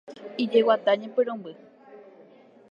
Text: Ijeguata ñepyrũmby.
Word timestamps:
Ijeguata 0.43 0.91
ñepyrũmby. 1.01 1.51